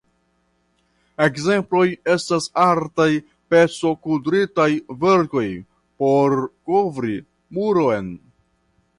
Ekzemploj 1.23 1.81
estas 2.13 2.47
artaj 2.63 3.07
pecokudritaj 3.53 4.67
verkoj 5.03 5.45
por 6.05 6.33
kovri 6.71 7.19
muron. 7.59 8.09